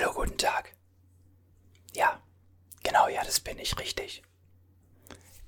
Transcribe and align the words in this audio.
Hallo, 0.00 0.12
guten 0.12 0.38
Tag. 0.38 0.76
Ja, 1.92 2.22
genau, 2.84 3.08
ja, 3.08 3.24
das 3.24 3.40
bin 3.40 3.58
ich 3.58 3.76
richtig. 3.80 4.22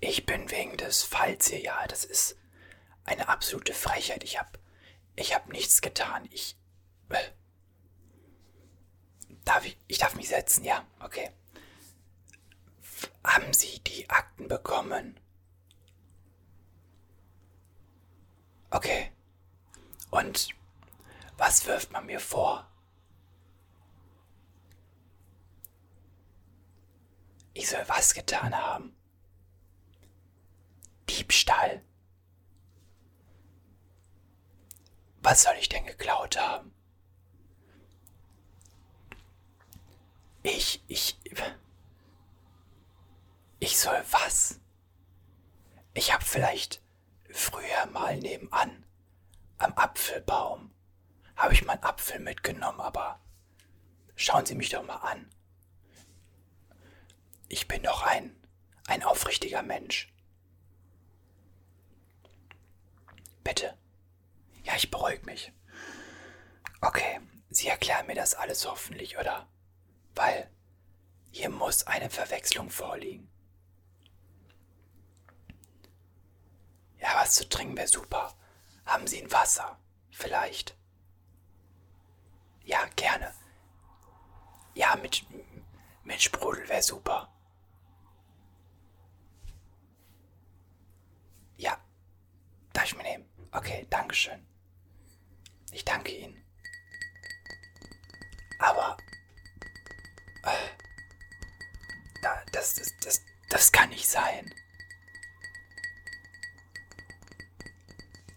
Ich 0.01 0.27
bin 0.27 0.51
wegen 0.51 0.77
des 0.77 1.05
Falls 1.05 1.47
hier, 1.47 1.61
ja, 1.61 1.87
das 1.87 2.05
ist 2.05 2.37
eine 3.05 3.29
absolute 3.29 3.73
Frechheit. 3.73 4.25
Ich 4.25 4.41
hab, 4.41 4.59
ich 5.15 5.37
hab 5.37 5.47
nichts 5.53 5.83
getan. 5.83 6.29
Ich, 6.33 6.57
äh, 7.11 7.31
darf 9.45 9.65
ich, 9.65 9.79
ich 9.87 9.99
darf 9.99 10.17
mich 10.17 10.29
setzen, 10.29 10.65
ja, 10.65 10.85
okay. 10.99 11.31
Haben 13.23 13.53
Sie 13.53 13.79
die 13.85 14.11
Akten 14.11 14.49
bekommen? 14.49 15.21
Okay. 18.71 19.13
Und 20.11 20.49
was 21.37 21.67
wirft 21.67 21.93
man 21.93 22.07
mir 22.07 22.19
vor? 22.19 22.70
Ich 27.55 27.69
soll 27.69 27.85
was 27.89 28.15
getan 28.15 28.57
haben? 28.57 28.97
Diebstahl. 31.09 31.83
Was 35.23 35.43
soll 35.43 35.55
ich 35.59 35.69
denn 35.69 35.85
geklaut 35.85 36.39
haben? 36.39 36.73
Ich, 40.43 40.83
ich, 40.89 41.19
ich 43.59 43.79
soll 43.79 44.03
was? 44.11 44.59
Ich 45.93 46.15
hab 46.15 46.23
vielleicht 46.23 46.81
früher 47.31 47.87
mal 47.87 48.17
nebenan 48.17 48.87
am 49.61 49.75
Apfelbaum 49.75 50.73
habe 51.37 51.55
ich 51.55 51.65
meinen 51.65 51.83
Apfel 51.83 52.19
mitgenommen, 52.19 52.81
aber 52.81 53.21
schauen 54.17 54.47
Sie 54.47 54.55
mich 54.55 54.71
doch 54.71 54.83
mal 54.83 54.97
an. 54.97 55.29
Ich 57.53 57.67
bin 57.67 57.83
doch 57.83 58.05
ein, 58.05 58.33
ein 58.87 59.03
aufrichtiger 59.03 59.63
Mensch. 59.65 60.15
Bitte. 63.43 63.77
Ja, 64.63 64.77
ich 64.77 64.89
beruhige 64.89 65.27
mich. 65.27 65.53
Okay, 66.81 67.21
Sie 67.51 67.67
erklären 67.67 68.07
mir 68.07 68.15
das 68.15 68.35
alles 68.35 68.65
hoffentlich, 68.69 69.19
oder? 69.19 69.49
Weil 70.15 70.49
hier 71.33 71.51
muss 71.51 71.89
eine 71.89 72.09
Verwechslung 72.09 72.71
vorliegen. 72.71 73.29
Ja, 76.99 77.17
was 77.17 77.35
zu 77.35 77.49
trinken 77.49 77.77
wäre 77.77 77.89
super. 77.89 78.33
Haben 78.87 79.09
Sie 79.09 79.21
ein 79.21 79.33
Wasser? 79.33 79.77
Vielleicht. 80.13 80.77
Ja, 82.63 82.87
gerne. 82.95 83.35
Ja, 84.75 84.95
mit, 84.95 85.25
mit 86.05 86.23
Sprudel 86.23 86.69
wäre 86.69 86.83
super. 86.83 87.29
Ja, 91.61 91.79
darf 92.73 92.87
ich 92.87 92.97
mir 92.97 93.03
nehmen? 93.03 93.29
Okay, 93.53 93.87
Dankeschön. 93.91 94.47
Ich 95.73 95.85
danke 95.85 96.11
Ihnen. 96.11 96.43
Aber. 98.59 98.97
Äh, 100.43 100.71
das, 102.53 102.77
das, 102.77 102.97
das, 103.05 103.21
das 103.51 103.73
kann 103.73 103.91
nicht 103.91 104.09
sein. 104.09 104.55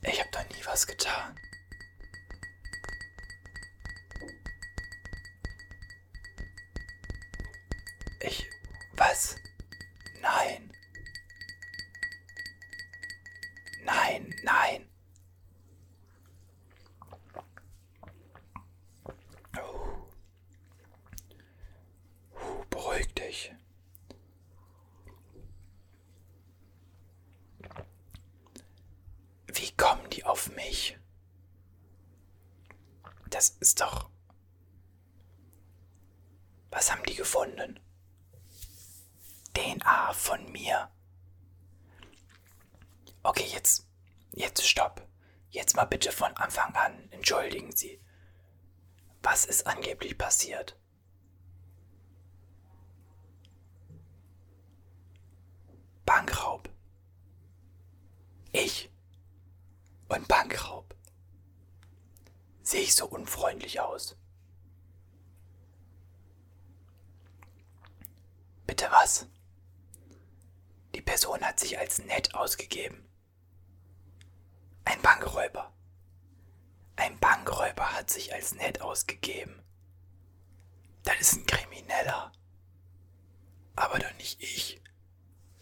Ich 0.01 0.19
habe 0.19 0.29
da 0.31 0.43
nie 0.43 0.65
was 0.65 0.85
getan. 0.85 1.39
Ich. 8.19 8.49
Was? 8.97 9.37
Nein. 10.19 10.72
Nein, 13.85 14.33
nein. 14.43 14.89
Uh. 19.57 19.61
Uh, 22.33 22.65
beruhig 22.69 23.13
dich. 23.13 23.53
Wie 29.47 29.71
kommen 29.77 30.09
die 30.09 30.23
auf 30.23 30.49
mich? 30.55 30.97
Das 33.29 33.49
ist 33.59 33.81
doch. 33.81 34.09
Was 36.71 36.91
haben 36.91 37.03
die 37.03 37.15
gefunden? 37.15 37.79
DNA 39.53 40.13
von 40.13 40.51
mir. 40.51 40.89
Okay, 43.23 43.45
jetzt. 43.53 43.87
Jetzt 44.31 44.67
stopp. 44.67 45.07
Mal 45.83 45.89
bitte 45.89 46.13
von 46.13 46.31
Anfang 46.37 46.73
an. 46.75 47.11
Entschuldigen 47.11 47.75
Sie. 47.75 48.01
Was 49.21 49.43
ist 49.43 49.67
angeblich 49.67 50.17
passiert? 50.17 50.79
Bankraub. 56.05 56.69
Ich. 58.53 58.93
Und 60.07 60.25
Bankraub. 60.29 60.95
Sehe 62.61 62.83
ich 62.83 62.95
so 62.95 63.05
unfreundlich 63.05 63.81
aus? 63.81 64.15
Bitte 68.65 68.87
was? 68.89 69.27
Die 70.95 71.01
Person 71.01 71.41
hat 71.41 71.59
sich 71.59 71.77
als 71.77 71.99
nett 71.99 72.33
ausgegeben. 72.35 73.05
Ein 74.85 75.01
Bankräuber. 75.01 75.73
Ein 76.95 77.19
Bankräuber 77.19 77.93
hat 77.93 78.02
sich 78.13 78.33
als 78.33 78.53
nett 78.55 78.81
ausgegeben. 78.81 79.61
Das 81.03 81.19
ist 81.19 81.33
ein 81.33 81.45
Krimineller. 81.45 82.31
Aber 83.75 83.99
doch 83.99 84.13
nicht 84.15 84.41
ich. 84.41 84.81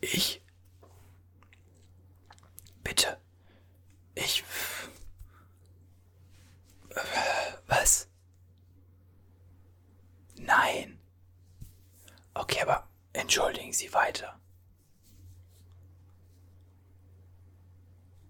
Ich? 0.02 0.42
Bitte. 2.84 3.20
Ich. 4.16 4.44
Was? 7.68 8.08
Nein. 10.36 11.00
Okay, 12.34 12.62
aber 12.62 12.88
entschuldigen 13.14 13.74
Sie 13.74 13.94
weiter. 13.94 14.40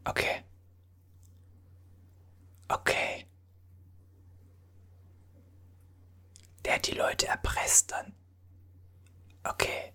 Okay. 0.04 0.44
Okay. 2.68 3.28
Der 6.66 6.76
hat 6.76 6.88
die 6.88 6.92
Leute 6.94 7.28
erpresst 7.28 7.92
dann. 7.92 8.16
Okay. 9.44 9.94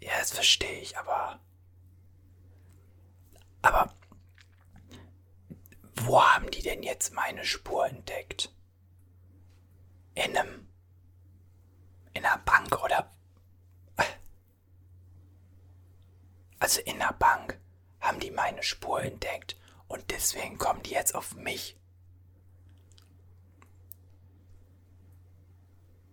Ja, 0.00 0.18
das 0.18 0.32
verstehe 0.32 0.80
ich, 0.80 0.98
aber. 0.98 1.40
Aber. 3.62 3.94
Wo 5.94 6.22
haben 6.22 6.50
die 6.50 6.62
denn 6.62 6.82
jetzt 6.82 7.12
meine 7.14 7.44
Spur 7.44 7.86
entdeckt? 7.86 8.54
In 10.14 10.36
einem. 10.36 10.68
In 12.12 12.24
einer 12.24 12.38
Bank 12.38 12.82
oder. 12.82 13.10
Also 16.58 16.80
in 16.82 16.98
der 16.98 17.12
Bank 17.14 17.60
haben 18.00 18.20
die 18.20 18.30
meine 18.30 18.62
Spur 18.62 19.02
entdeckt 19.02 19.56
und 19.88 20.10
deswegen 20.10 20.58
kommen 20.58 20.82
die 20.82 20.90
jetzt 20.92 21.14
auf 21.14 21.34
mich. 21.34 21.76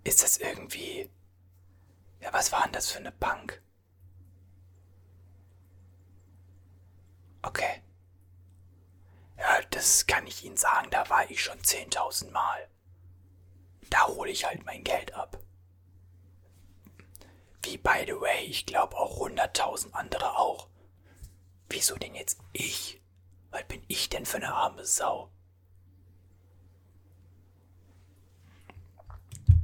Ist 0.09 0.23
das 0.23 0.38
irgendwie. 0.38 1.07
Ja, 2.19 2.33
was 2.33 2.51
war 2.51 2.63
denn 2.63 2.71
das 2.71 2.89
für 2.89 2.97
eine 2.97 3.11
Bank? 3.11 3.61
Okay. 7.44 7.83
Ja, 9.38 9.61
das 9.69 10.07
kann 10.07 10.25
ich 10.25 10.44
Ihnen 10.44 10.57
sagen, 10.57 10.89
da 10.89 11.07
war 11.11 11.29
ich 11.29 11.44
schon 11.44 11.59
10.000 11.59 12.31
Mal. 12.31 12.67
Da 13.91 14.07
hole 14.07 14.31
ich 14.31 14.45
halt 14.45 14.65
mein 14.65 14.83
Geld 14.83 15.13
ab. 15.13 15.38
Wie 17.61 17.77
by 17.77 18.03
the 18.07 18.19
way, 18.19 18.45
ich 18.45 18.65
glaube 18.65 18.97
auch 18.97 19.19
100.000 19.19 19.91
andere 19.91 20.39
auch. 20.39 20.69
Wieso 21.69 21.95
denn 21.97 22.15
jetzt 22.15 22.39
ich? 22.51 23.00
Was 23.51 23.63
bin 23.65 23.83
ich 23.88 24.09
denn 24.09 24.25
für 24.25 24.38
eine 24.38 24.56
arme 24.56 24.85
Sau? 24.85 25.29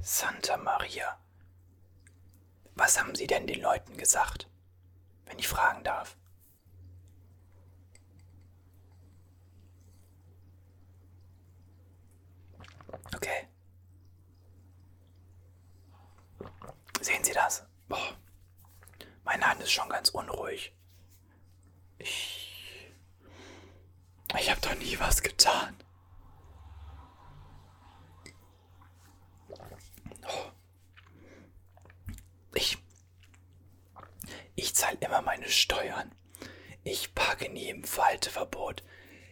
Santa 0.07 0.56
Maria. 0.57 1.18
Was 2.75 3.00
haben 3.00 3.16
Sie 3.16 3.25
denn 3.25 3.48
den 3.48 3.62
Leuten 3.62 3.98
gesagt, 3.98 4.48
wenn 5.25 5.40
ich 5.40 5.48
fragen 5.48 5.84
darf? 5.84 6.16
Okay. 13.16 13.48
Sehen 17.02 17.24
Sie 17.24 17.34
das? 17.34 17.66
Boah. 17.88 18.16
Meine 19.24 19.48
Hand 19.48 19.63
ist 19.63 19.72
schon 19.72 19.90
ganz 19.90 20.10
unruhig. 20.10 20.72
Ich. 21.98 22.94
Ich 24.38 24.52
habe 24.52 24.62
doch 24.62 24.75
nie 24.75 25.00
was 25.00 25.24
getan. 25.24 25.75
Ich. 32.56 32.78
Ich 34.56 34.74
zahle 34.74 34.98
immer 35.02 35.22
meine 35.22 35.50
Steuern. 35.50 36.12
Ich 36.84 37.13
parke 37.13 37.50
nie 37.50 37.69
im 37.69 37.84
Halteverbot. 37.84 38.84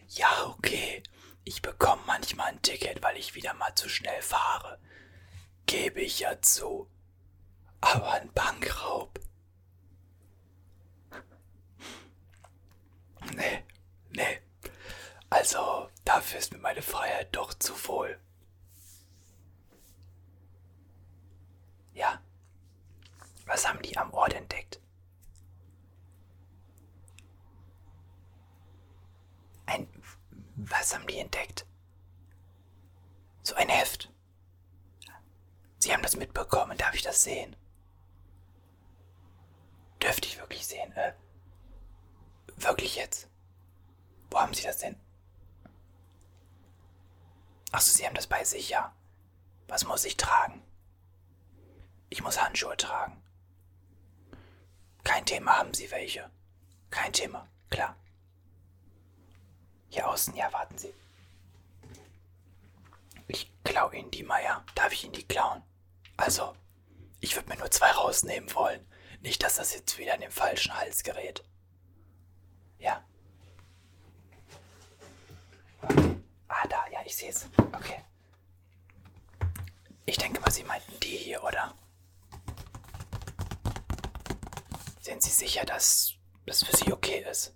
Ja, 0.08 0.46
okay. 0.46 1.02
Ich 1.44 1.62
bekomme 1.62 2.02
manchmal 2.06 2.48
ein 2.48 2.62
Ticket, 2.62 3.02
weil 3.02 3.16
ich 3.16 3.34
wieder 3.34 3.54
mal 3.54 3.74
zu 3.74 3.88
schnell 3.88 4.22
fahre. 4.22 4.78
Gebe 5.66 6.00
ich 6.00 6.20
ja 6.20 6.40
zu. 6.42 6.88
Aber 7.80 8.12
ein 8.12 8.32
Bankraub. 8.32 9.18
Nee, 13.34 13.64
nee. 14.10 14.40
Also, 15.30 15.88
dafür 16.04 16.38
ist 16.38 16.52
mir 16.52 16.58
meine 16.58 16.82
Freiheit 16.82 17.34
doch 17.34 17.54
zu 17.54 17.74
voll. 17.74 18.18
Ja. 21.94 22.23
Was 23.46 23.68
haben 23.68 23.82
die 23.82 23.96
am 23.96 24.12
Ort 24.12 24.34
entdeckt? 24.34 24.80
Ein. 29.66 29.88
Was 30.56 30.94
haben 30.94 31.06
die 31.06 31.18
entdeckt? 31.18 31.66
So 33.42 33.54
ein 33.54 33.68
Heft. 33.68 34.10
Sie 35.78 35.92
haben 35.92 36.02
das 36.02 36.16
mitbekommen, 36.16 36.78
darf 36.78 36.94
ich 36.94 37.02
das 37.02 37.22
sehen? 37.22 37.54
Dürfte 40.02 40.28
ich 40.28 40.38
wirklich 40.38 40.66
sehen? 40.66 40.92
Äh, 40.92 41.12
wirklich 42.56 42.96
jetzt? 42.96 43.28
Wo 44.30 44.38
haben 44.40 44.54
Sie 44.54 44.62
das 44.62 44.78
denn? 44.78 44.96
Achso, 47.70 47.90
Sie 47.90 48.06
haben 48.06 48.14
das 48.14 48.26
bei 48.26 48.44
sich, 48.44 48.70
ja. 48.70 48.94
Was 49.68 49.84
muss 49.84 50.04
ich 50.04 50.16
tragen? 50.16 50.62
Ich 52.08 52.22
muss 52.22 52.40
Handschuhe 52.40 52.76
tragen. 52.76 53.23
Kein 55.04 55.24
Thema, 55.26 55.58
haben 55.58 55.74
Sie 55.74 55.90
welche? 55.90 56.30
Kein 56.90 57.12
Thema, 57.12 57.46
klar. 57.70 57.96
Hier 59.90 60.08
außen, 60.08 60.34
ja, 60.34 60.52
warten 60.52 60.76
Sie. 60.78 60.92
Ich 63.28 63.50
klau 63.62 63.90
Ihnen 63.90 64.10
die 64.10 64.22
Meier. 64.22 64.64
Darf 64.74 64.92
ich 64.92 65.04
Ihnen 65.04 65.12
die 65.12 65.26
klauen? 65.26 65.62
Also, 66.16 66.54
ich 67.20 67.36
würde 67.36 67.48
mir 67.48 67.56
nur 67.58 67.70
zwei 67.70 67.90
rausnehmen 67.90 68.52
wollen. 68.54 68.84
Nicht, 69.20 69.42
dass 69.42 69.56
das 69.56 69.72
jetzt 69.74 69.96
wieder 69.98 70.14
in 70.14 70.20
den 70.20 70.30
falschen 70.30 70.74
Hals 70.74 71.02
gerät. 71.02 71.44
Ja. 72.78 73.04
Ah, 76.48 76.66
da, 76.68 76.86
ja, 76.88 77.00
ich 77.04 77.16
sehe 77.16 77.30
es. 77.30 77.46
Okay. 77.72 78.02
Ich 80.06 80.18
denke 80.18 80.40
mal, 80.40 80.50
Sie 80.50 80.64
meinten 80.64 80.98
die 81.00 81.16
hier, 81.16 81.42
oder? 81.42 81.74
Sind 85.04 85.22
Sie 85.22 85.30
sicher, 85.30 85.66
dass 85.66 86.14
das 86.46 86.64
für 86.64 86.74
Sie 86.74 86.90
okay 86.90 87.22
ist? 87.30 87.52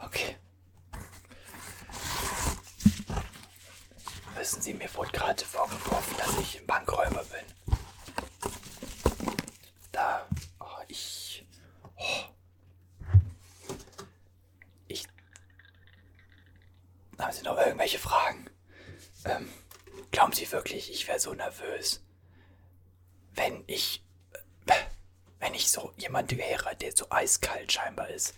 Okay. 0.00 0.36
Wissen 4.34 4.62
Sie, 4.62 4.74
mir 4.74 4.92
wurde 4.96 5.12
gerade 5.12 5.44
vorgeworfen, 5.44 6.16
dass 6.18 6.38
ich 6.38 6.58
ein 6.58 6.66
Bankräuber 6.66 7.24
bin. 7.26 7.78
Da. 9.92 10.26
Oh, 10.58 10.82
ich. 10.88 11.46
Oh. 11.94 12.24
Ich. 14.88 15.06
Haben 17.16 17.32
Sie 17.32 17.42
noch 17.44 17.58
irgendwelche 17.58 18.00
Fragen? 18.00 18.50
Ähm, 19.24 19.48
glauben 20.10 20.32
Sie 20.32 20.50
wirklich, 20.50 20.90
ich 20.90 21.06
wäre 21.06 21.20
so 21.20 21.32
nervös? 21.32 22.02
Wenn 23.34 23.62
ich. 23.68 24.04
Äh, 24.66 24.74
wenn 25.38 25.54
ich 25.54 25.70
so 25.70 25.92
jemand 25.96 26.30
der 26.96 27.04
so 27.04 27.10
eiskalt 27.10 27.72
scheinbar 27.72 28.08
ist. 28.08 28.34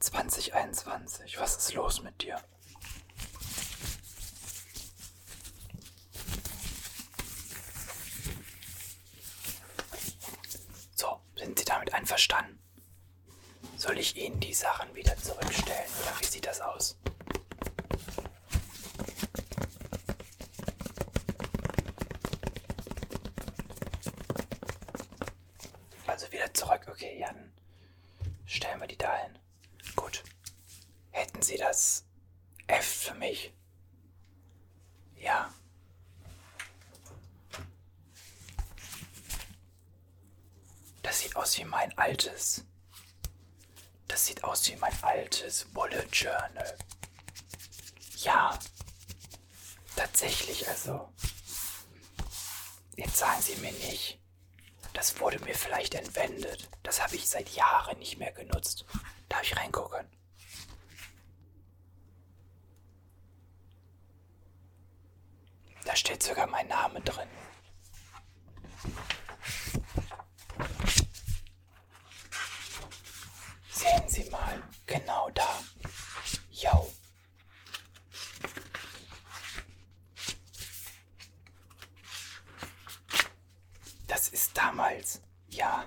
2021. 0.00 1.38
Was 1.38 1.56
ist 1.56 1.74
los 1.74 2.02
mit 2.02 2.22
dir? 2.22 2.40
So, 10.96 11.20
sind 11.36 11.58
Sie 11.58 11.64
damit 11.64 11.92
einverstanden? 11.94 12.58
Soll 13.76 13.98
ich 13.98 14.16
Ihnen 14.16 14.40
die 14.40 14.54
Sachen 14.54 14.94
wieder 14.94 15.16
zurückstellen 15.16 15.90
oder 16.00 16.20
wie 16.20 16.26
sieht 16.26 16.46
das 16.46 16.60
aus? 16.60 16.96
Also 26.06 26.30
wieder 26.30 26.52
zurück, 26.54 26.86
okay, 26.88 27.18
Jan. 27.18 27.52
Stellen 28.46 28.80
wir 28.80 28.86
die 28.86 28.98
da 28.98 29.16
hin. 29.16 29.38
Gut. 29.96 30.22
Hätten 31.10 31.42
Sie 31.42 31.56
das 31.56 32.04
F 32.66 32.84
für 32.84 33.14
mich? 33.14 33.52
Ja. 35.16 35.52
Das 41.02 41.20
sieht 41.20 41.34
aus 41.36 41.58
wie 41.58 41.64
mein 41.64 41.96
altes. 41.98 42.64
Das 44.08 44.26
sieht 44.26 44.44
aus 44.44 44.68
wie 44.68 44.76
mein 45.52 45.58
altes 45.58 45.64
Bullet 45.66 46.06
Journal. 46.12 46.78
Ja. 48.24 48.58
Tatsächlich, 49.94 50.66
also. 50.68 51.12
Jetzt 52.96 53.18
sagen 53.18 53.42
Sie 53.42 53.56
mir 53.56 53.72
nicht, 53.72 54.18
das 54.94 55.18
wurde 55.20 55.38
mir 55.40 55.54
vielleicht 55.54 55.94
entwendet. 55.94 56.68
Das 56.82 57.02
habe 57.02 57.16
ich 57.16 57.28
seit 57.28 57.50
Jahren 57.50 57.98
nicht 57.98 58.18
mehr 58.18 58.32
genutzt. 58.32 58.84
Darf 59.28 59.42
ich 59.42 59.56
reingucken? 59.56 60.06
Da 65.84 65.96
steht 65.96 66.22
sogar 66.22 66.46
mein 66.46 66.68
Name 66.68 67.00
drin. 67.00 67.28
Sehen 73.70 74.08
Sie 74.08 74.30
mal, 74.30 74.62
genau 74.92 75.30
da. 75.30 75.62
Yo. 76.50 76.92
Das 84.06 84.28
ist 84.28 84.54
damals, 84.56 85.22
ja. 85.48 85.86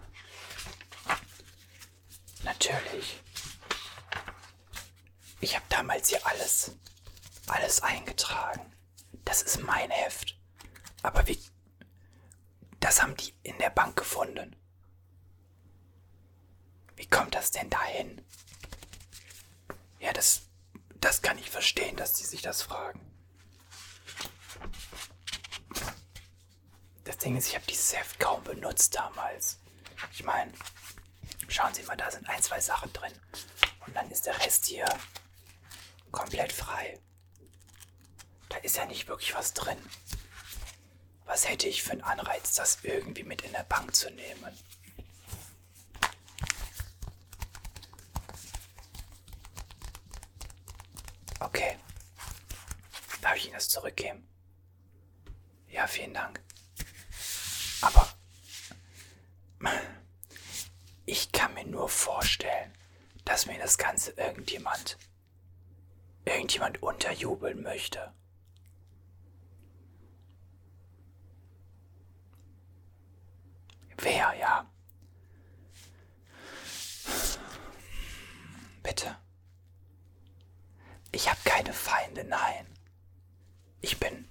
Natürlich. 2.43 3.21
Ich 5.39 5.55
habe 5.55 5.65
damals 5.69 6.09
hier 6.09 6.25
alles, 6.25 6.71
alles 7.45 7.83
eingetragen. 7.83 8.73
Das 9.23 9.43
ist 9.43 9.61
mein 9.61 9.91
Heft. 9.91 10.35
Aber 11.03 11.27
wie, 11.27 11.39
das 12.79 13.03
haben 13.03 13.15
die 13.17 13.35
in 13.43 13.57
der 13.59 13.69
Bank 13.69 13.95
gefunden. 13.95 14.55
Wie 16.95 17.05
kommt 17.05 17.35
das 17.35 17.51
denn 17.51 17.69
dahin? 17.69 18.25
Ja, 20.05 20.13
das, 20.13 20.43
das 21.01 21.23
kann 21.23 21.39
ich 21.39 21.49
verstehen, 21.49 21.95
dass 21.95 22.13
die 22.13 22.25
sich 22.25 22.43
das 22.43 22.61
fragen. 22.61 23.01
Das 27.03 27.17
Ding 27.17 27.35
ist, 27.35 27.47
ich 27.47 27.55
habe 27.55 27.65
dieses 27.65 27.97
Heft 27.97 28.19
kaum 28.19 28.43
benutzt 28.43 28.93
damals. 28.93 29.57
Ich 30.13 30.23
meine, 30.23 30.53
schauen 31.47 31.73
Sie 31.73 31.81
mal, 31.83 31.97
da 31.97 32.11
sind 32.11 32.29
ein, 32.29 32.39
zwei 32.43 32.59
Sachen 32.59 32.93
drin. 32.93 33.13
Und 33.87 33.95
dann 33.95 34.11
ist 34.11 34.27
der 34.27 34.39
Rest 34.41 34.67
hier 34.67 34.85
komplett 36.11 36.51
frei. 36.51 36.99
Da 38.49 38.57
ist 38.57 38.77
ja 38.77 38.85
nicht 38.85 39.07
wirklich 39.07 39.33
was 39.33 39.55
drin. 39.55 39.79
Was 41.25 41.49
hätte 41.49 41.67
ich 41.67 41.81
für 41.81 41.93
einen 41.93 42.03
Anreiz, 42.03 42.53
das 42.53 42.77
irgendwie 42.83 43.23
mit 43.23 43.41
in 43.41 43.53
der 43.53 43.63
Bank 43.63 43.95
zu 43.95 44.11
nehmen? 44.11 44.55
Okay. 51.45 51.77
Darf 53.21 53.35
ich 53.35 53.45
Ihnen 53.45 53.53
das 53.53 53.69
zurückgeben? 53.69 54.27
Ja, 55.69 55.85
vielen 55.85 56.13
Dank. 56.13 56.41
Aber 57.81 58.09
ich 61.05 61.31
kann 61.31 61.53
mir 61.53 61.65
nur 61.65 61.87
vorstellen, 61.87 62.73
dass 63.25 63.45
mir 63.45 63.59
das 63.59 63.77
Ganze 63.77 64.11
irgendjemand 64.13 64.97
irgendjemand 66.25 66.81
unterjubeln 66.81 67.61
möchte. 67.61 68.11
Wer, 73.97 74.33
ja? 74.33 74.65
Bitte. 78.81 79.15
Ich 81.15 81.29
habe 81.29 81.39
keine 81.45 81.71
Feinde, 81.71 82.25
nein. 82.25 82.67
Ich 83.79 84.01
bin, 84.01 84.29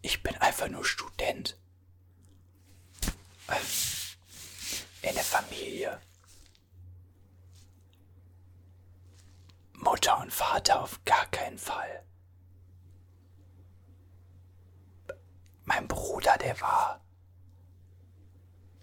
ich 0.00 0.22
bin 0.22 0.36
einfach 0.36 0.68
nur 0.68 0.84
Student. 0.84 1.58
In 5.02 5.12
der 5.12 5.24
Familie. 5.24 6.00
Mutter 9.72 10.20
und 10.20 10.32
Vater 10.32 10.80
auf 10.80 11.04
gar 11.04 11.26
keinen 11.32 11.58
Fall. 11.58 12.04
Mein 15.64 15.88
Bruder, 15.88 16.38
der 16.38 16.60
war. 16.60 17.04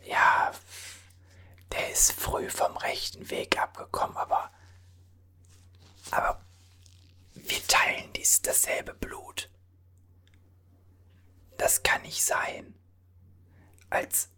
Ja, 0.01 0.51
der 1.71 1.91
ist 1.91 2.11
früh 2.11 2.49
vom 2.49 2.75
rechten 2.75 3.29
Weg 3.29 3.57
abgekommen, 3.57 4.17
aber. 4.17 4.51
Aber 6.11 6.45
wir 7.49 7.65
teilen 7.67 8.11
dies 8.13 8.41
dasselbe 8.41 8.93
Blut. 8.93 9.49
Das 11.57 11.83
kann 11.83 12.01
nicht 12.03 12.23
sein. 12.23 12.75
Als. 13.89 14.29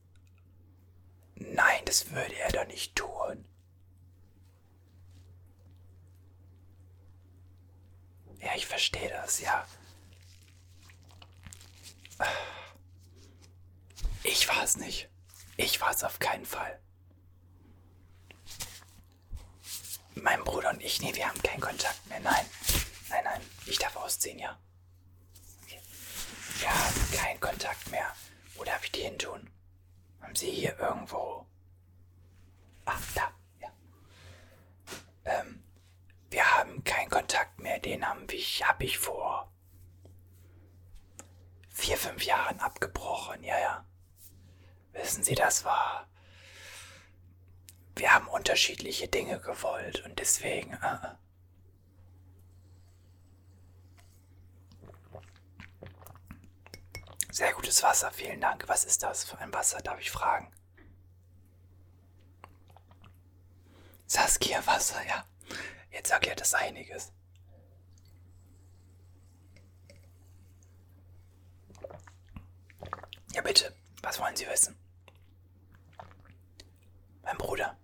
Nein, 1.36 1.84
das 1.86 2.12
würde 2.12 2.36
er 2.36 2.52
doch 2.52 2.68
nicht 2.68 2.96
tun. 2.96 3.46
Ja, 8.42 8.56
ich 8.56 8.68
verstehe 8.68 9.10
das, 9.10 9.42
ja. 9.42 9.66
Ich 14.24 14.48
war 14.48 14.64
es 14.64 14.78
nicht. 14.78 15.10
Ich 15.58 15.82
war 15.82 15.92
es 15.92 16.04
auf 16.04 16.20
keinen 16.20 16.46
Fall. 16.46 16.80
Mein 20.16 20.44
Bruder 20.44 20.72
und 20.72 20.82
ich, 20.82 21.02
nee, 21.02 21.14
wir 21.16 21.28
haben 21.28 21.42
keinen 21.42 21.62
Kontakt 21.62 22.06
mehr. 22.08 22.20
Nein, 22.20 22.46
nein, 23.10 23.24
nein. 23.24 23.42
Ich 23.66 23.78
darf 23.78 23.96
ausziehen, 23.96 24.40
ja. 24.40 24.58
Okay. 25.64 25.82
Wir 26.60 26.70
haben 26.70 27.12
keinen 27.12 27.40
Kontakt 27.40 27.90
mehr. 27.92 28.14
Wo 28.56 28.64
darf 28.64 28.84
ich 28.84 28.92
die 28.92 29.02
hin 29.02 29.18
tun? 29.18 29.50
Haben 30.22 30.36
Sie 30.36 30.52
hier 30.52 30.78
irgendwo... 30.80 31.46
Ach, 32.86 33.02
da, 33.14 33.32
ja. 33.62 33.72
Ähm, 35.26 35.64
wir 36.30 36.58
haben 36.58 36.84
keinen 36.84 37.10
Kontakt 37.10 37.60
mehr. 37.60 37.80
Den 37.80 38.08
haben 38.08 38.26
ich, 38.32 38.68
hab 38.68 38.82
ich 38.82 38.98
vor 38.98 39.52
vier, 41.70 41.98
fünf 41.98 42.24
Jahren 42.24 42.60
abgebrochen. 42.60 43.44
Ja, 43.44 43.60
ja. 43.60 43.86
Wissen 44.94 45.24
Sie, 45.24 45.36
das 45.36 45.64
war. 45.64 46.08
Wir 47.96 48.14
haben 48.14 48.28
unterschiedliche 48.28 49.08
Dinge 49.08 49.40
gewollt 49.40 50.04
und 50.06 50.20
deswegen. 50.20 50.74
Äh, 50.74 51.16
sehr 57.40 57.54
gutes 57.54 57.82
Wasser, 57.84 58.12
vielen 58.12 58.42
Dank. 58.42 58.68
Was 58.68 58.84
ist 58.84 59.02
das 59.02 59.24
für 59.24 59.38
ein 59.38 59.54
Wasser, 59.54 59.80
darf 59.80 59.98
ich 60.02 60.12
fragen? 60.12 60.52
Saskia 64.08 64.68
Wasser, 64.68 65.02
ja. 65.08 65.26
Jetzt 65.90 66.12
erklärt 66.12 66.42
das 66.42 66.54
einiges. 66.54 67.14
Ja, 73.34 73.42
bitte. 73.42 73.74
Was 74.02 74.20
wollen 74.20 74.36
Sie 74.36 74.48
wissen? 74.48 74.78
Mein 77.22 77.38
Bruder. 77.38 77.78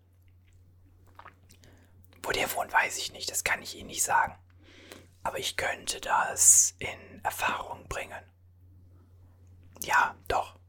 Wo 2.24 2.32
der 2.32 2.54
wohnt, 2.56 2.74
weiß 2.74 2.98
ich 2.98 3.14
nicht. 3.14 3.32
Das 3.32 3.46
kann 3.46 3.62
ich 3.62 3.78
Ihnen 3.78 3.88
nicht 3.88 4.04
sagen. 4.04 4.38
Aber 5.24 5.40
ich 5.40 5.56
könnte 5.56 6.02
das 6.02 6.76
in 6.80 7.24
Erfahrung 7.24 7.88
bringen. 7.88 8.35
Ja, 9.86 10.16
doch. 10.28 10.60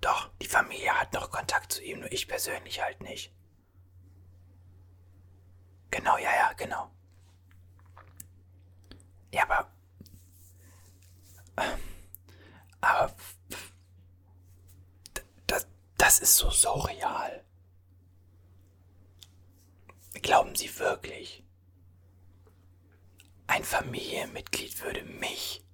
Doch, 0.00 0.30
die 0.42 0.46
Familie 0.46 0.92
hat 0.98 1.12
noch 1.12 1.30
Kontakt 1.30 1.72
zu 1.72 1.82
ihm, 1.82 2.00
nur 2.00 2.12
ich 2.12 2.26
persönlich 2.26 2.82
halt 2.82 3.00
nicht. 3.00 3.32
Genau, 5.90 6.18
ja, 6.18 6.34
ja, 6.34 6.52
genau. 6.54 6.90
Ja, 9.32 9.48
aber. 9.48 9.70
Aber. 12.80 13.14
Das, 15.46 15.66
das 15.96 16.18
ist 16.18 16.36
so 16.36 16.50
surreal. 16.50 17.44
Glauben 20.20 20.56
Sie 20.56 20.78
wirklich, 20.78 21.44
ein 23.46 23.62
Familienmitglied 23.62 24.82
würde 24.82 25.04
mich 25.04 25.64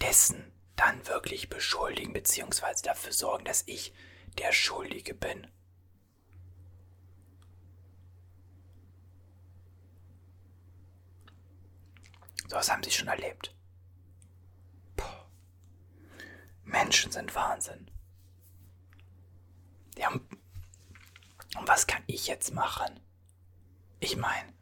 dessen 0.00 0.52
dann 0.80 1.06
wirklich 1.06 1.50
beschuldigen, 1.50 2.14
beziehungsweise 2.14 2.82
dafür 2.82 3.12
sorgen, 3.12 3.44
dass 3.44 3.64
ich 3.66 3.92
der 4.38 4.52
Schuldige 4.52 5.12
bin? 5.12 5.46
So 12.48 12.56
was 12.56 12.70
haben 12.72 12.82
Sie 12.82 12.90
schon 12.90 13.08
erlebt. 13.08 13.54
Puh. 14.96 15.04
Menschen 16.64 17.12
sind 17.12 17.34
Wahnsinn. 17.34 17.90
Ja, 19.98 20.08
und 20.10 21.68
was 21.68 21.86
kann 21.86 22.02
ich 22.06 22.26
jetzt 22.26 22.54
machen? 22.54 23.00
Ich 24.00 24.16
meine, 24.16 24.54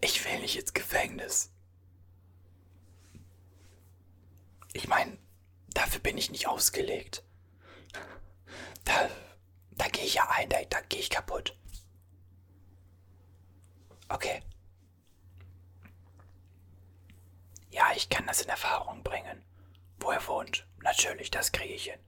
ich 0.00 0.24
will 0.24 0.40
nicht 0.40 0.56
ins 0.56 0.72
Gefängnis. 0.72 1.52
Ich 4.72 4.88
meine, 4.88 5.18
dafür 5.68 6.00
bin 6.00 6.18
ich 6.18 6.30
nicht 6.30 6.46
ausgelegt. 6.46 7.24
Da, 8.84 9.10
da 9.72 9.88
gehe 9.88 10.04
ich 10.04 10.14
ja 10.14 10.28
ein, 10.30 10.48
da, 10.48 10.62
da 10.64 10.80
gehe 10.82 11.00
ich 11.00 11.10
kaputt. 11.10 11.56
Okay. 14.08 14.42
Ja, 17.70 17.92
ich 17.94 18.08
kann 18.08 18.26
das 18.26 18.40
in 18.40 18.48
Erfahrung 18.48 19.02
bringen. 19.02 19.44
Wo 20.00 20.10
er 20.10 20.26
wohnt. 20.26 20.66
Natürlich, 20.82 21.30
das 21.30 21.52
kriege 21.52 21.74
ich 21.74 21.84
hin. 21.84 22.00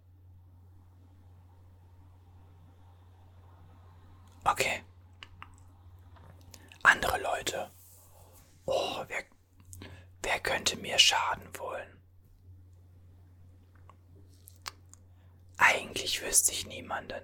Okay. 4.44 4.82
Andere 6.82 7.20
Leute. 7.20 7.70
Oh, 8.64 9.04
wer, 9.08 9.24
wer 10.22 10.40
könnte 10.40 10.76
mir 10.76 10.98
schaden 10.98 11.46
wollen? 11.58 11.99
Eigentlich 15.90 16.22
wüsste 16.22 16.52
ich 16.52 16.66
niemanden. 16.66 17.22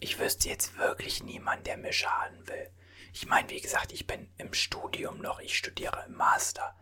Ich 0.00 0.18
wüsste 0.18 0.48
jetzt 0.48 0.76
wirklich 0.78 1.22
niemanden, 1.22 1.64
der 1.64 1.76
mir 1.76 1.92
schaden 1.92 2.46
will. 2.48 2.70
Ich 3.12 3.26
meine, 3.26 3.48
wie 3.50 3.60
gesagt, 3.60 3.92
ich 3.92 4.06
bin 4.06 4.30
im 4.38 4.52
Studium 4.52 5.20
noch, 5.20 5.40
ich 5.40 5.56
studiere 5.56 6.04
im 6.06 6.16
Master 6.16 6.74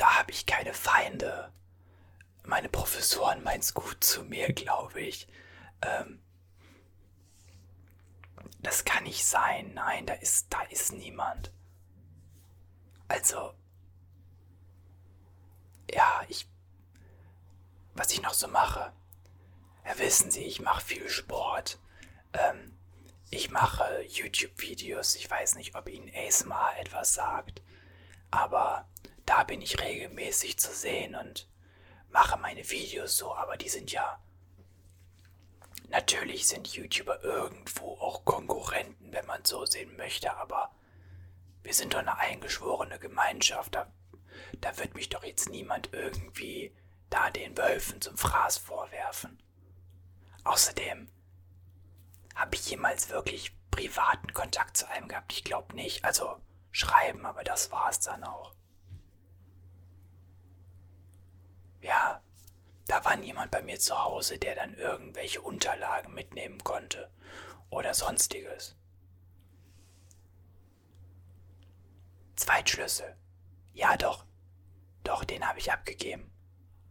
da 0.00 0.18
habe 0.18 0.30
ich 0.30 0.46
keine 0.46 0.72
Feinde. 0.72 1.52
Meine 2.44 2.70
Professoren 2.70 3.42
meinen's 3.42 3.74
gut 3.74 4.02
zu 4.02 4.24
mir, 4.24 4.50
glaube 4.54 5.02
ich. 5.02 5.28
Ähm, 5.82 6.22
das 8.60 8.86
kann 8.86 9.04
nicht 9.04 9.26
sein. 9.26 9.74
Nein, 9.74 10.06
da 10.06 10.14
ist, 10.14 10.50
da 10.50 10.62
ist 10.62 10.92
niemand. 10.92 11.52
Also, 13.08 13.52
ja, 15.92 16.22
ich, 16.28 16.48
was 18.00 18.12
ich 18.12 18.22
noch 18.22 18.32
so 18.32 18.48
mache. 18.48 18.94
Ja, 19.84 19.98
wissen 19.98 20.30
Sie, 20.30 20.42
ich 20.44 20.60
mache 20.60 20.82
viel 20.82 21.10
Sport. 21.10 21.78
Ähm, 22.32 22.78
ich 23.28 23.50
mache 23.50 24.02
YouTube-Videos. 24.08 25.16
Ich 25.16 25.30
weiß 25.30 25.56
nicht, 25.56 25.74
ob 25.74 25.86
Ihnen 25.86 26.10
ASMR 26.14 26.78
etwas 26.78 27.12
sagt. 27.12 27.60
Aber 28.30 28.88
da 29.26 29.44
bin 29.44 29.60
ich 29.60 29.82
regelmäßig 29.82 30.58
zu 30.58 30.72
sehen 30.72 31.14
und 31.14 31.46
mache 32.08 32.38
meine 32.38 32.70
Videos 32.70 33.18
so, 33.18 33.34
aber 33.34 33.58
die 33.58 33.68
sind 33.68 33.92
ja. 33.92 34.18
Natürlich 35.88 36.48
sind 36.48 36.68
YouTuber 36.68 37.22
irgendwo 37.22 37.98
auch 37.98 38.24
Konkurrenten, 38.24 39.12
wenn 39.12 39.26
man 39.26 39.44
so 39.44 39.66
sehen 39.66 39.94
möchte, 39.98 40.34
aber 40.38 40.74
wir 41.62 41.74
sind 41.74 41.92
doch 41.92 41.98
eine 41.98 42.16
eingeschworene 42.16 42.98
Gemeinschaft. 42.98 43.74
Da, 43.74 43.92
da 44.62 44.78
wird 44.78 44.94
mich 44.94 45.10
doch 45.10 45.22
jetzt 45.22 45.50
niemand 45.50 45.92
irgendwie 45.92 46.74
da 47.10 47.30
den 47.30 47.56
Wölfen 47.56 48.00
zum 48.00 48.16
Fraß 48.16 48.58
vorwerfen. 48.58 49.42
Außerdem 50.44 51.08
habe 52.34 52.54
ich 52.54 52.70
jemals 52.70 53.10
wirklich 53.10 53.54
privaten 53.70 54.32
Kontakt 54.32 54.76
zu 54.76 54.88
einem 54.88 55.08
gehabt. 55.08 55.32
Ich 55.32 55.44
glaube 55.44 55.74
nicht. 55.74 56.04
Also, 56.04 56.40
schreiben, 56.70 57.26
aber 57.26 57.44
das 57.44 57.70
war's 57.70 58.00
dann 58.00 58.24
auch. 58.24 58.54
Ja, 61.80 62.22
da 62.86 63.04
war 63.04 63.16
niemand 63.16 63.50
bei 63.50 63.62
mir 63.62 63.78
zu 63.78 64.02
Hause, 64.02 64.38
der 64.38 64.54
dann 64.54 64.74
irgendwelche 64.74 65.40
Unterlagen 65.40 66.12
mitnehmen 66.14 66.62
konnte 66.62 67.10
oder 67.70 67.94
sonstiges. 67.94 68.76
Zweitschlüssel. 72.36 73.16
Ja, 73.72 73.96
doch. 73.96 74.24
Doch, 75.04 75.24
den 75.24 75.46
habe 75.46 75.58
ich 75.58 75.72
abgegeben. 75.72 76.30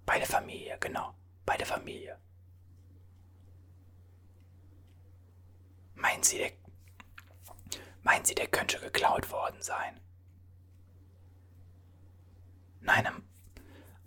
Bei 0.09 0.17
der 0.17 0.27
Familie, 0.27 0.75
genau. 0.79 1.13
Bei 1.45 1.55
der 1.55 1.67
Familie. 1.67 2.19
Meinen 5.93 6.23
Sie, 6.23 6.39
der, 6.39 6.51
meinen 8.01 8.25
Sie, 8.25 8.33
der 8.33 8.47
könnte 8.47 8.79
geklaut 8.79 9.29
worden 9.29 9.61
sein? 9.61 10.01
Nein, 12.81 13.05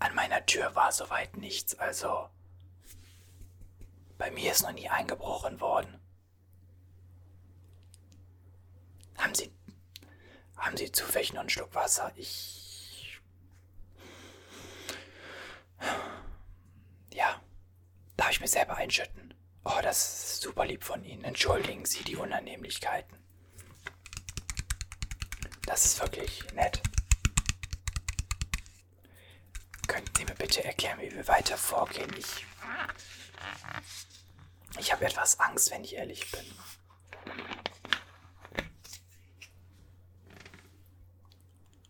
an 0.00 0.14
meiner 0.16 0.44
Tür 0.44 0.74
war 0.74 0.90
soweit 0.90 1.36
nichts, 1.36 1.76
also 1.76 2.28
bei 4.18 4.32
mir 4.32 4.50
ist 4.50 4.62
noch 4.62 4.72
nie 4.72 4.88
eingebrochen 4.88 5.60
worden. 5.60 6.00
Haben 9.18 9.36
Sie, 9.36 9.54
haben 10.56 10.76
Sie 10.76 10.90
zufällig 10.90 11.32
noch 11.32 11.42
einen 11.42 11.48
Schluck 11.48 11.72
Wasser? 11.76 12.10
Ich, 12.16 12.61
ja, 17.12 17.40
darf 18.16 18.30
ich 18.30 18.40
mir 18.40 18.48
selber 18.48 18.76
einschütten? 18.76 19.34
Oh, 19.64 19.78
das 19.82 19.98
ist 19.98 20.42
super 20.42 20.66
lieb 20.66 20.82
von 20.84 21.04
Ihnen. 21.04 21.24
Entschuldigen 21.24 21.84
Sie 21.84 22.02
die 22.02 22.16
Unannehmlichkeiten. 22.16 23.16
Das 25.66 25.84
ist 25.84 26.00
wirklich 26.00 26.42
nett. 26.54 26.82
Könnten 29.86 30.14
Sie 30.16 30.24
mir 30.24 30.34
bitte 30.34 30.64
erklären, 30.64 31.00
wie 31.00 31.12
wir 31.12 31.26
weiter 31.28 31.56
vorgehen? 31.56 32.12
Ich. 32.18 32.46
Ich 34.78 34.92
habe 34.92 35.04
etwas 35.04 35.38
Angst, 35.38 35.70
wenn 35.70 35.84
ich 35.84 35.94
ehrlich 35.94 36.30
bin. 36.30 36.44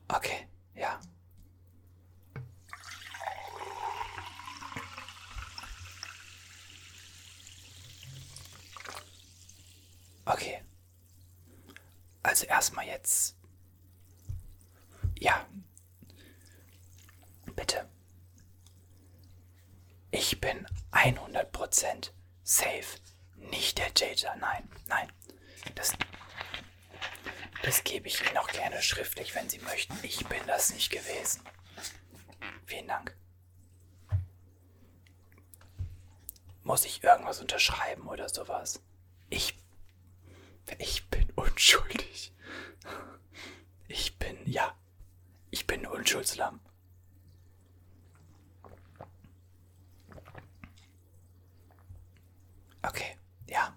Okay, 0.09 0.47
ja. 0.75 1.01
Okay. 10.25 10.63
Also 12.23 12.47
erstmal 12.47 12.87
jetzt. 13.03 13.37
Ja. 15.19 15.45
Bitte. 17.57 17.89
Ich 20.13 20.41
bin 20.41 20.67
100% 20.93 22.11
safe. 22.45 23.01
Nicht 23.37 23.79
der 23.79 23.93
Täter. 23.93 24.37
Nein, 24.37 24.69
nein. 24.87 25.11
Das, 25.75 25.93
das 27.65 27.83
gebe 27.83 28.07
ich 28.07 28.21
Ihnen 28.21 28.39
auch 28.39 28.49
gerne 28.49 28.81
schriftlich, 28.83 29.35
wenn 29.35 29.49
Sie 29.49 29.59
möchten. 29.59 29.99
Ich 30.03 30.25
bin 30.27 30.41
das 30.47 30.73
nicht 30.73 30.91
gewesen. 30.91 31.43
Vielen 32.67 32.87
Dank. 32.87 33.17
Muss 36.63 36.85
ich 36.85 37.03
irgendwas 37.03 37.41
unterschreiben 37.41 38.07
oder 38.07 38.29
sowas? 38.29 38.81
Ich 39.29 39.57
ich 40.79 41.09
bin 41.09 41.29
unschuldig. 41.35 42.33
Ich 43.89 44.19
bin, 44.19 44.39
ja, 44.51 44.75
ich 45.51 45.67
bin 45.67 45.87
Unschuldslamm. 45.87 46.61
Okay, 52.83 53.17
ja. 53.47 53.77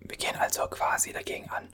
Wir 0.00 0.16
gehen 0.16 0.36
also 0.36 0.66
quasi 0.68 1.12
dagegen 1.12 1.48
an. 1.50 1.72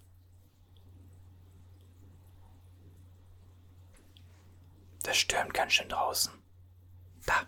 Das 5.03 5.17
stürmt 5.17 5.55
ganz 5.55 5.73
schön 5.73 5.89
draußen. 5.89 6.33
Da. 7.25 7.47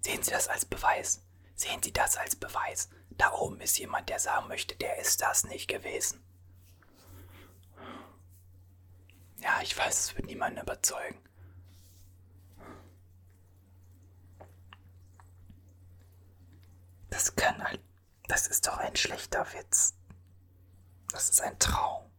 Sehen 0.00 0.22
Sie 0.22 0.30
das 0.30 0.48
als 0.48 0.64
Beweis? 0.64 1.22
Sehen 1.54 1.82
Sie 1.82 1.92
das 1.92 2.16
als 2.16 2.36
Beweis. 2.36 2.88
Da 3.18 3.32
oben 3.32 3.60
ist 3.60 3.78
jemand, 3.78 4.08
der 4.08 4.20
sagen 4.20 4.48
möchte, 4.48 4.76
der 4.76 4.96
ist 4.98 5.20
das 5.20 5.44
nicht 5.44 5.68
gewesen. 5.68 6.24
Ja, 9.40 9.60
ich 9.62 9.76
weiß, 9.76 9.98
es 9.98 10.16
wird 10.16 10.26
niemanden 10.26 10.60
überzeugen. 10.60 11.20
Das 17.10 17.34
kann 17.34 17.62
halt. 17.62 17.82
Das 18.28 18.46
ist 18.46 18.66
doch 18.66 18.76
ein 18.76 18.94
schlechter 18.94 19.52
Witz. 19.52 19.94
Das 21.10 21.30
ist 21.30 21.40
ein 21.40 21.58
Traum. 21.58 22.10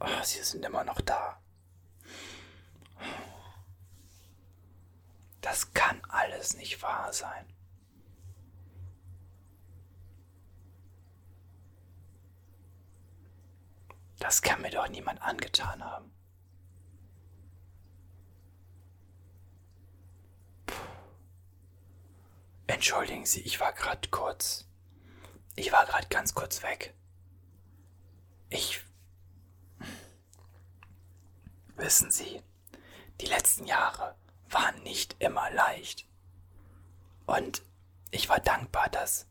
Oh, 0.00 0.22
sie 0.24 0.42
sind 0.42 0.64
immer 0.64 0.84
noch 0.84 1.00
da. 1.00 1.40
Das 5.40 5.72
kann 5.72 6.02
alles 6.08 6.54
nicht 6.56 6.82
wahr 6.82 7.12
sein. 7.12 7.46
Das 14.20 14.42
kann 14.42 14.60
mir 14.60 14.70
doch 14.70 14.86
niemand 14.88 15.20
angetan 15.22 15.82
haben. 15.82 16.12
Puh. 20.66 20.74
Entschuldigen 22.68 23.24
Sie, 23.26 23.40
ich 23.40 23.58
war 23.58 23.72
gerade 23.72 24.08
kurz. 24.10 24.68
Ich 25.56 25.72
war 25.72 25.86
gerade 25.86 26.06
ganz 26.08 26.34
kurz 26.34 26.62
weg. 26.62 26.94
Ich. 28.50 28.82
Wissen 31.76 32.10
Sie, 32.10 32.42
die 33.22 33.26
letzten 33.26 33.66
Jahre 33.66 34.14
war 34.50 34.72
nicht 34.82 35.16
immer 35.18 35.50
leicht. 35.50 36.06
Und 37.24 37.62
ich 38.10 38.28
war 38.28 38.38
dankbar, 38.38 38.90
dass 38.90 39.26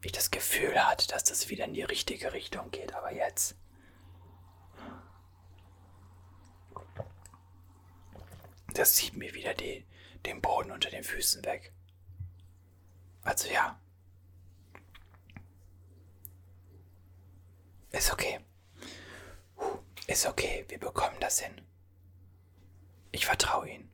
ich 0.00 0.12
das 0.12 0.30
Gefühl 0.30 0.86
hatte, 0.86 1.06
dass 1.06 1.24
das 1.24 1.50
wieder 1.50 1.66
in 1.66 1.74
die 1.74 1.82
richtige 1.82 2.32
Richtung 2.32 2.70
geht. 2.70 2.94
Aber 2.94 3.12
jetzt. 3.12 3.56
Das 8.86 8.94
zieht 8.94 9.16
mir 9.16 9.34
wieder 9.34 9.52
die, 9.52 9.84
den 10.26 10.40
Boden 10.40 10.70
unter 10.70 10.88
den 10.90 11.02
Füßen 11.02 11.44
weg. 11.44 11.72
Also 13.22 13.48
ja. 13.48 13.80
Ist 17.90 18.12
okay. 18.12 18.38
Ist 20.06 20.24
okay, 20.24 20.64
wir 20.68 20.78
bekommen 20.78 21.16
das 21.18 21.40
hin. 21.40 21.66
Ich 23.10 23.26
vertraue 23.26 23.68
Ihnen. 23.68 23.90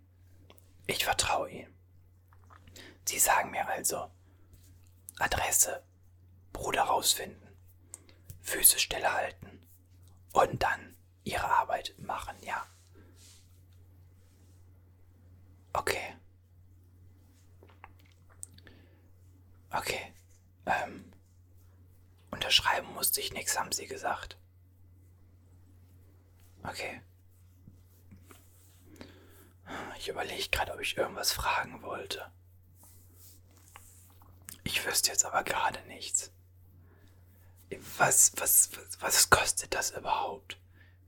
Ich 0.87 1.07
vertraue 1.07 1.51
Ihnen. 1.51 1.75
Sie 3.07 3.19
sagen 3.19 3.51
mir 3.51 3.67
also 3.67 4.11
Adresse, 5.19 5.83
Bruder 6.53 6.83
rausfinden, 6.83 7.57
Füße 8.43 8.79
stillhalten 8.79 9.67
und 10.35 10.63
dann 10.63 10.99
Ihre 11.25 11.49
Arbeit 11.49 11.95
machen, 11.97 12.37
ja. 12.43 12.67
Okay. 15.73 16.15
Okay. 19.71 20.13
Ähm. 20.67 21.13
Unterschreiben 22.31 22.93
musste 22.95 23.21
ich 23.21 23.33
nichts, 23.33 23.59
haben 23.59 23.73
Sie 23.73 23.87
gesagt. 23.87 24.37
Okay. 26.63 27.01
Ich 29.99 30.09
überlege 30.09 30.49
gerade, 30.49 30.73
ob 30.73 30.81
ich 30.81 30.97
irgendwas 30.97 31.33
fragen 31.33 31.83
wollte. 31.83 32.31
Ich 34.65 34.85
wüsste 34.85 35.11
jetzt 35.11 35.25
aber 35.25 35.45
gerade 35.45 35.81
nichts. 35.87 36.33
Was, 37.99 38.33
was, 38.37 38.71
was, 38.77 39.01
was 39.01 39.31
kostet 39.31 39.75
das 39.75 39.93
überhaupt? 39.93 40.59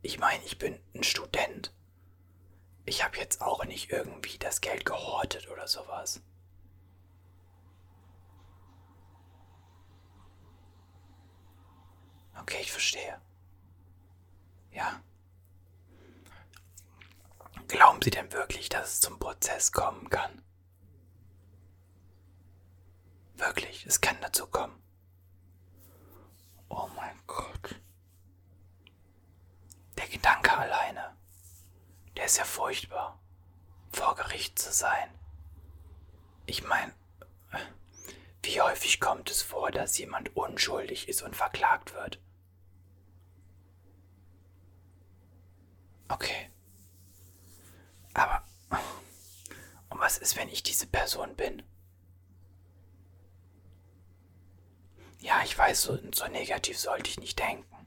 Ich 0.02 0.18
meine, 0.18 0.42
ich 0.44 0.58
bin 0.58 0.78
ein 0.94 1.02
Student. 1.02 1.72
Ich 2.86 3.02
habe 3.02 3.16
jetzt 3.16 3.40
auch 3.40 3.64
nicht 3.64 3.90
irgendwie 3.90 4.38
das 4.38 4.60
Geld 4.60 4.84
gehortet 4.84 5.48
oder 5.48 5.66
sowas. 5.66 6.20
Okay, 12.40 12.58
ich 12.60 12.70
verstehe. 12.72 13.20
Ja. 14.72 15.00
Glauben 17.68 18.02
Sie 18.02 18.10
denn 18.10 18.30
wirklich, 18.32 18.68
dass 18.68 18.88
es 18.94 19.00
zum 19.00 19.18
Prozess 19.18 19.72
kommen 19.72 20.10
kann? 20.10 20.42
Wirklich, 23.36 23.86
es 23.86 24.00
kann 24.00 24.16
dazu 24.20 24.46
kommen. 24.46 24.80
Oh 26.68 26.88
mein 26.94 27.18
Gott. 27.26 27.80
Der 29.96 30.08
Gedanke 30.08 30.56
alleine, 30.56 31.16
der 32.24 32.30
ist 32.30 32.38
ja 32.38 32.44
furchtbar, 32.44 33.20
vor 33.92 34.14
Gericht 34.14 34.58
zu 34.58 34.72
sein. 34.72 35.10
Ich 36.46 36.64
meine, 36.64 36.94
wie 38.42 38.62
häufig 38.62 38.98
kommt 38.98 39.30
es 39.30 39.42
vor, 39.42 39.70
dass 39.70 39.98
jemand 39.98 40.34
unschuldig 40.34 41.06
ist 41.06 41.20
und 41.20 41.36
verklagt 41.36 41.92
wird? 41.92 42.18
Okay. 46.08 46.50
Aber. 48.14 48.42
Und 49.90 50.00
was 50.00 50.16
ist, 50.16 50.36
wenn 50.36 50.48
ich 50.48 50.62
diese 50.62 50.86
Person 50.86 51.36
bin? 51.36 51.62
Ja, 55.18 55.42
ich 55.44 55.58
weiß, 55.58 55.82
so, 55.82 55.98
so 56.14 56.26
negativ 56.28 56.78
sollte 56.78 57.10
ich 57.10 57.20
nicht 57.20 57.38
denken. 57.38 57.86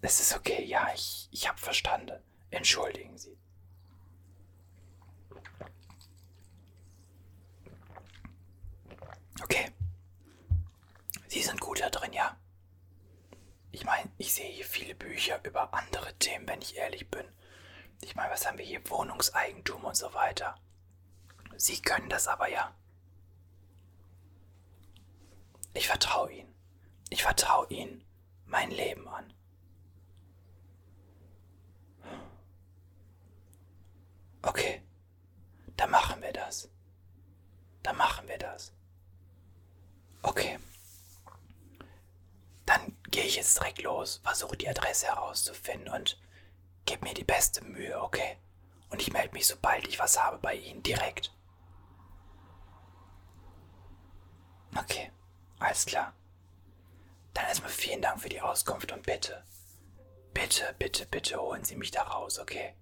Es 0.00 0.18
ist 0.18 0.34
okay, 0.34 0.64
ja, 0.64 0.90
ich, 0.94 1.28
ich 1.30 1.46
habe 1.46 1.58
verstanden. 1.58 2.22
Entschuldigen 2.50 3.18
Sie. 3.18 3.36
Okay. 9.50 9.72
Sie 11.26 11.42
sind 11.42 11.60
gut 11.60 11.80
da 11.80 11.90
drin, 11.90 12.12
ja? 12.12 12.36
Ich 13.72 13.84
meine, 13.84 14.08
ich 14.16 14.32
sehe 14.32 14.48
hier 14.48 14.64
viele 14.64 14.94
Bücher 14.94 15.40
über 15.44 15.74
andere 15.74 16.14
Themen, 16.18 16.46
wenn 16.46 16.62
ich 16.62 16.76
ehrlich 16.76 17.10
bin. 17.10 17.26
Ich 18.00 18.14
meine, 18.14 18.30
was 18.30 18.46
haben 18.46 18.58
wir 18.58 18.64
hier? 18.64 18.88
Wohnungseigentum 18.88 19.84
und 19.84 19.96
so 19.96 20.14
weiter. 20.14 20.54
Sie 21.56 21.82
können 21.82 22.08
das 22.08 22.28
aber 22.28 22.48
ja. 22.48 22.74
Ich 25.74 25.88
vertraue 25.88 26.32
Ihnen. 26.32 26.54
Ich 27.10 27.24
vertraue 27.24 27.66
Ihnen 27.70 28.04
mein 28.46 28.70
Leben 28.70 29.08
an. 29.08 29.34
Okay, 34.42 34.82
dann 35.76 35.90
machen 35.90 36.22
wir 36.22 36.32
das. 36.32 36.70
Dann 37.82 37.96
machen 37.96 38.28
wir 38.28 38.38
das. 38.38 38.72
Okay. 40.22 40.58
Dann 42.66 42.96
gehe 43.10 43.24
ich 43.24 43.36
jetzt 43.36 43.58
direkt 43.58 43.82
los, 43.82 44.20
versuche 44.22 44.56
die 44.56 44.68
Adresse 44.68 45.06
herauszufinden 45.06 45.92
und 45.92 46.20
gebe 46.84 47.04
mir 47.04 47.14
die 47.14 47.24
beste 47.24 47.64
Mühe, 47.64 48.00
okay? 48.02 48.36
Und 48.90 49.00
ich 49.00 49.12
melde 49.12 49.32
mich, 49.34 49.46
sobald 49.46 49.86
ich 49.88 49.98
was 49.98 50.22
habe 50.22 50.38
bei 50.38 50.54
Ihnen 50.54 50.82
direkt. 50.82 51.32
Okay, 54.76 55.10
alles 55.58 55.86
klar. 55.86 56.12
Dann 57.34 57.46
erstmal 57.46 57.70
vielen 57.70 58.02
Dank 58.02 58.20
für 58.20 58.28
die 58.28 58.40
Auskunft 58.40 58.92
und 58.92 59.04
bitte, 59.04 59.44
bitte, 60.32 60.74
bitte, 60.78 61.06
bitte 61.06 61.40
holen 61.40 61.64
Sie 61.64 61.76
mich 61.76 61.90
da 61.90 62.02
raus, 62.02 62.38
okay? 62.38 62.74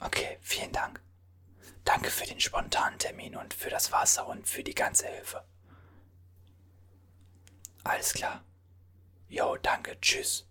Okay, 0.00 0.38
vielen 0.40 0.72
Dank. 0.72 1.03
Danke 1.84 2.10
für 2.10 2.26
den 2.26 2.40
spontanen 2.40 2.98
Termin 2.98 3.36
und 3.36 3.54
für 3.54 3.70
das 3.70 3.92
Wasser 3.92 4.26
und 4.26 4.48
für 4.48 4.64
die 4.64 4.74
ganze 4.74 5.06
Hilfe. 5.06 5.44
Alles 7.84 8.14
klar. 8.14 8.42
Jo, 9.28 9.56
danke, 9.56 10.00
tschüss. 10.00 10.46